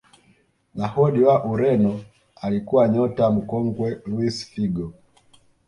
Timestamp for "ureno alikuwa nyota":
1.45-3.31